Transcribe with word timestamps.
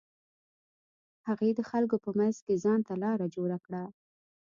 هغې 1.27 1.49
د 1.55 1.59
خلکو 1.71 1.95
په 2.03 2.09
منځ 2.17 2.35
کښې 2.45 2.55
ځان 2.63 2.79
ته 2.87 2.93
لاره 3.03 3.25
جوړه 3.35 3.57
کړه. 3.65 3.83